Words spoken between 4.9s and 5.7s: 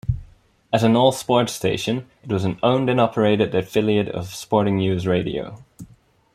Radio.